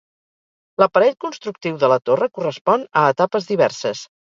L'aparell 0.83 1.13
constructiu 1.27 1.79
de 1.85 1.93
la 1.95 2.01
torre 2.11 2.33
correspon 2.41 2.91
a 2.91 3.09
etapes 3.17 3.57
diverses. 3.57 4.09